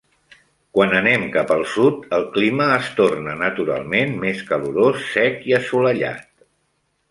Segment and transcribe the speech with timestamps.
[0.77, 6.29] Quan anem cap al sud, el clima es torna naturalment més calorós, sec i assolellat.